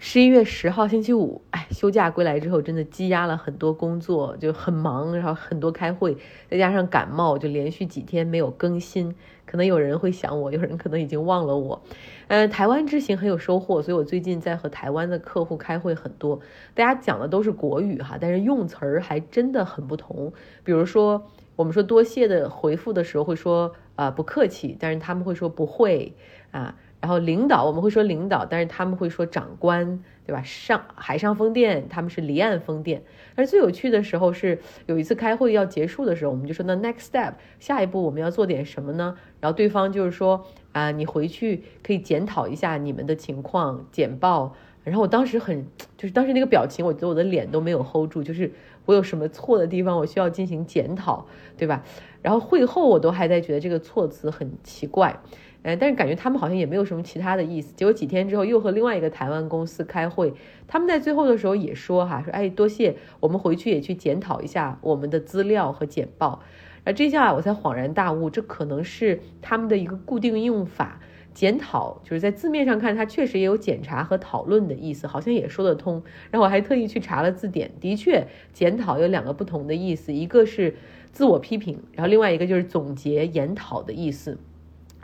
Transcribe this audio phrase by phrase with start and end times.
[0.00, 6.16] 十一月十号星期五，哎，休假归来之后，真的积压了很多工作，就很忙，然后很多开会，
[6.48, 9.14] 再加上感冒，就连续几天没有更新。
[9.46, 11.82] 可能有人会想我，有人可能已经忘了我。
[12.28, 16.38] 嗯，台湾之行很有收获，所以我最近在和台湾的客户开会很多，
[16.74, 20.32] 大家讲的都是国语哈，但是用词儿还真的很不同。
[20.62, 26.14] 比如说，我们说多谢的回复的时候会说啊不客气，但是他们会说不会
[26.50, 26.76] 啊。
[27.04, 30.42] 然后领导我们会说领导，但是他们会说长官，对吧？
[30.42, 33.02] 上海上风电他们是离岸风电。
[33.34, 39.14] 而最有趣的时候是有一次开会要结束的时候，我们就说那 next step 下一步我们要做点什么呢？
[39.38, 44.56] 然后对方就是说啊，你回去可以检讨一下你们的情况简报。
[44.82, 45.66] 然后我当时很
[45.98, 48.50] 就是当时那个表情，我觉得我的脸都没有 hold 住，就是
[48.86, 51.82] 我有什么错的地方，我需要进行检讨，对吧？
[52.22, 55.20] 然后会后我都还在觉得这个措辞很奇怪。
[55.62, 57.72] 哎，但是感觉他们好像也没有什么其他的意思。
[57.74, 60.34] 结果几天之后又和另外一个台湾公司开会，
[60.66, 66.42] 他们在最后的时候也说哈，说哎多谢，我们回去也去检讨一下我们的资料和简报。
[66.84, 71.00] 而这下我才恍然大悟，这可能是他们的一个固定用法。
[71.34, 76.02] 检讨就是在字面上看，它确实也有检查和讨论的意思，好像也说得通。
[76.30, 80.76] 然后我还特意去查了字典，的确，检讨有两个不同的意思，一个是
[81.10, 84.38] 自我批评，然后另外一个就是总结研讨的意思。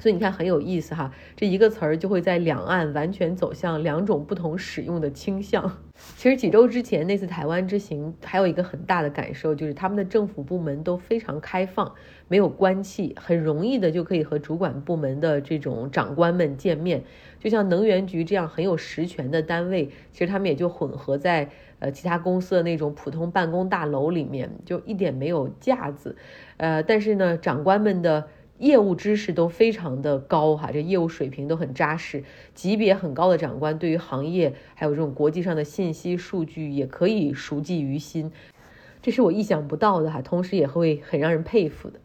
[0.00, 5.78] 所以你看很有意思哈，这一个词儿就会在两岸完全走向两种不同使用的倾向。
[6.16, 11.94] 其实几周之前那次台湾之行，还有一个很大的感受，就是他们的政府部门都非常开放，
[12.26, 17.04] 没有关系，很容易的就可以和主管部门的这种长官们见面。
[17.38, 26.16] 就像能源局这样很有实权的单位，其实他们也就混合在呃其他公司的那种普通办公大楼里面，就一点没有架子。
[26.56, 28.26] 呃，但是呢，长官们的。
[28.60, 32.22] 业务知识都非常的高哈，这业务水平都很扎实，
[32.54, 38.30] 级别很高的长官对于行业还有这种国际上的信息数据也可以熟记于心，
[39.00, 41.98] 这是我意想不到的哈，同时也会很让人佩服的。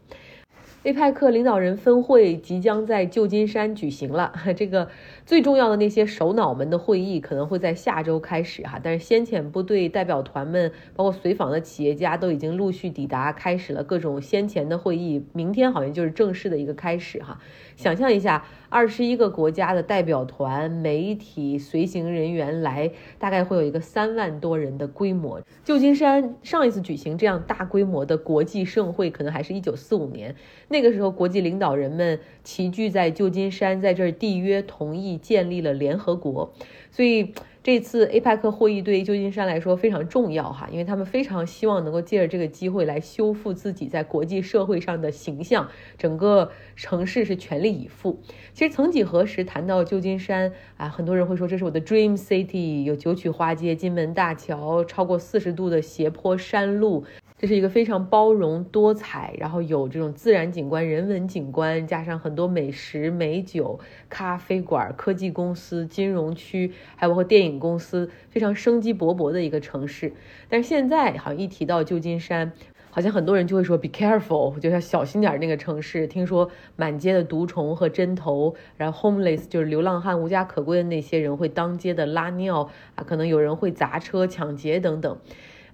[0.84, 4.88] APEC 领导人峰会即将在旧金山举行了，这个
[5.26, 17.40] 最重要的那些首脑们的会议可能会在下周开始哈，但是先遣部队代表团们，包括随访的企业家都已经陆续抵达，开始了各种先前的会议，明天好像就是正式的一个开始哈。
[17.74, 25.42] 想象一下，二十一个国家的代表团、媒体、随行人员来，大概会有一个三万多人的规模。
[25.64, 30.36] 旧金山上一次举行这样大规模的国际盛会，可能还是一九四五年，
[30.68, 36.52] 那个时候国际领导人们齐聚在旧金山，在这儿缔约同意建立了联合国，
[36.90, 37.32] 所以。
[37.66, 45.68] 这次 APEC 会议对旧金山来说非常重要哈，因为他们非常希望能够借着这个机会来修复自己在国际社会上的形象，
[45.98, 48.20] 整个城市是全力以赴。
[48.52, 57.04] 其实曾几何时谈到旧金山啊，很多人会说这是我的 Dream City，有九曲花街、金门大桥、超过四十度的斜坡山路。
[57.38, 70.14] 这是一个非常包容多彩，然后有这种自然景观、人文景观，加上很多美食、美酒、咖啡馆、科技公司、金融区，还包括电影公司，非常生机勃勃的一个城市。
[70.48, 72.52] 但是现在好像一提到旧金山，
[72.88, 76.06] 好像很多人就会说 “be careful”，就要小心点那个城市。
[76.06, 85.18] 听说满街的毒虫和针头，然后 homeless 就是流浪汉、无家可归的那些人会当街的拉尿啊，可能有人会砸车、抢劫等等。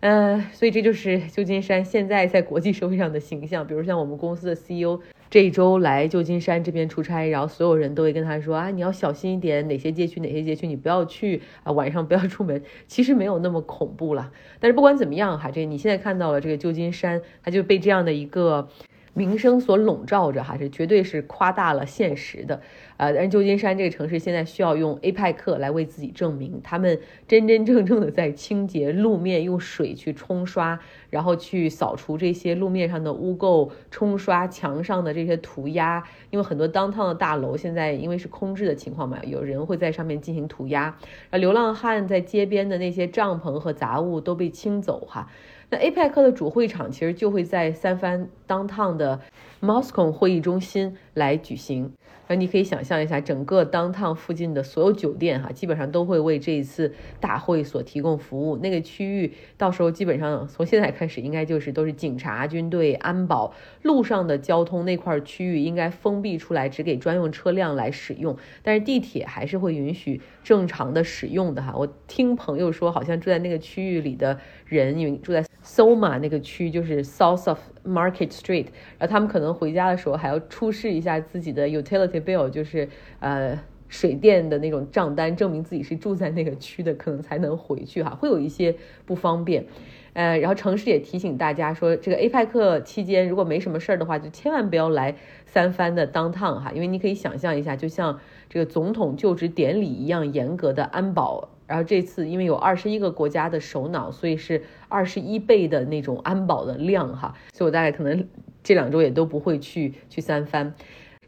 [0.03, 3.65] 呃，所以这就是旧金山现在在国际社会上的形象。
[3.65, 12.61] 比如像我们公司的 CEO 这一周来旧金山这边出差，然后所有人都会跟他说啊，你要小心一点，哪些街区哪些街区你不要去啊，晚上不要出门。
[12.89, 14.33] 其实没有那么恐怖了。
[14.59, 18.69] 但是不管怎么样哈，这你现在看到了这个旧金山，它就被这样的一个。
[19.15, 22.63] 名声所笼罩着，哈，这绝对是夸大了现实的，
[22.97, 30.81] 呃，但旧金山这个城市现在需要用 APEC 来为自己证明，他们真真正正的在清洁路面，用水去冲刷，
[31.11, 40.97] 然后去扫除这些路面上的污垢，冲刷墙上的这些涂鸦，因为很多 downtown 的大楼现在因为是空置的情况嘛，有人会在上面进行涂鸦，
[41.29, 45.29] 啊，流浪汉在街边的那些帐篷和杂物都被清走，哈。
[45.73, 49.19] 那 APEC 的主会场其实就会在三藩 downtown 的
[49.63, 51.91] Moscone 会议中心来举行。
[52.29, 58.57] 那你可以想象一下，整个 downtown 附近的所有酒店哈，基本上都会为这一次大会所提供服务。
[58.57, 63.53] 那个区域到时候基本上从现在开始，应该就是都是警察、军队、安保，
[63.83, 68.37] 路上的交通那块区域应该封闭出来，只给专用车辆来使用。
[68.63, 71.75] 但是地铁还是会允许正常的使用的哈。
[71.77, 78.67] 我听朋友说，好像住在那个区域里的人，因为住在 Soma 那个区，就是 South of Market Street，
[78.99, 82.89] 然后他们可能回家的时候还要出示一下自己的 utility bill，就是
[83.21, 83.59] 呃
[83.89, 88.75] 水电的那种账单，证明自己是住在那个区的，可能才能回去哈，会有一些
[89.05, 89.67] 不方便。
[90.15, 95.15] 呃，然后城市也提醒大家说，这个 APEC 期间如果没什么事儿的话，就千万不要来
[95.47, 101.49] 三藩的 downtown 哈，因为你可以想象一下，就像这个总统就职典礼一样严格的安保。
[101.67, 108.29] 然后这次因为有二十一个国家的首脑，所以是二十一倍的那种安保的量哈，所以我大概可能
[108.63, 110.75] 这两周也都不会去去三藩。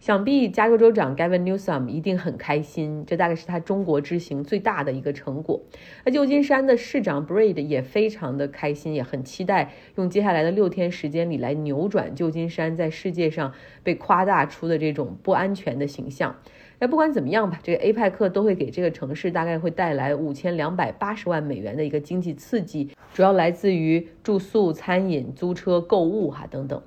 [0.01, 5.63] 想必加州州长 Gavin Newsom 一定很开心，这大概是他中国之行最大的一个成果。
[6.05, 16.37] 那旧金山的市长 Braid 也非常的开心，也很期待用接下来的六天时间里来扭转旧金山在世界上被夸大出的这种不安全的形象。
[16.79, 26.83] 那不管怎么样吧，这个 APEC 都会给这个城市大概会带来五千两百八十万美元的一个经济刺激，主要来自于住宿、餐饮、租车、购物哈等等。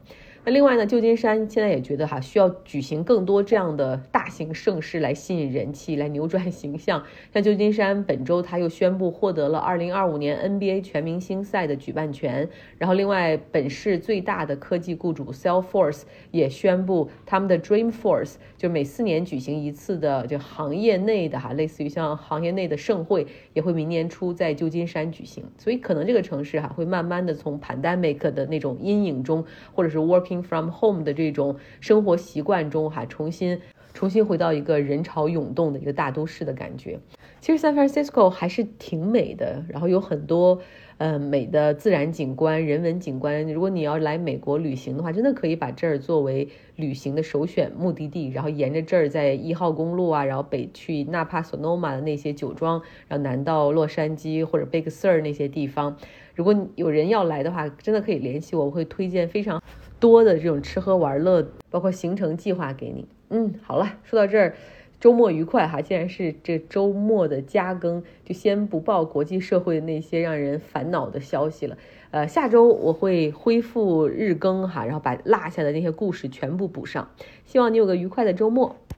[0.48, 7.04] 那另外呢，旧金山现在也觉得哈，需要举行更多这样的大型盛事来吸引人气，来扭转形象。
[7.34, 12.48] 像旧金山本周他又宣布获得了2025年 NBA 全明星赛的举办权。
[12.78, 25.44] 然后另外，本市最大的科技雇主 Salesforce 也宣布他们的 Dreamforce 就每四年举行一次的就行业内的哈，类似于像行业内的盛会，也会明年初在旧金山举行。
[25.58, 33.60] 所以可能这个城市哈会慢慢的从 pandemic 的那种阴影中，或者是 working From home 的这种生活习惯中，哈，重新
[33.94, 37.00] 重新回到一个人潮涌动的一个大都市的感觉。
[37.40, 40.60] 其实 San Francisco 还是挺美的，然后有很多
[40.98, 43.48] 嗯美的自然景观、人文景观。
[43.54, 48.30] 如果你要来美国旅行的话，真的可以把这儿作为旅行的首选目的地。
[48.30, 55.96] 然后沿着这儿在一号公路啊，然后北去纳帕索诺马的那些酒庄，然后南到洛杉矶或者 Big Sur 那些地方。
[56.34, 59.62] 如果有人要来的话，真的可以联系我，我会推荐非常。
[60.00, 63.08] 多的这种吃喝玩乐，包括行程计划给你。
[63.30, 64.56] 嗯，好了，说到这儿，
[65.00, 65.82] 周末愉快哈！
[65.82, 71.78] 既然是这周末的加更，就先不报国际社会那些让人烦恼的消息了。
[72.12, 77.10] 呃，下周我会恢复日更哈，然后把落下的那些故事全部补上。
[77.46, 78.76] 希望你有个愉快的周末。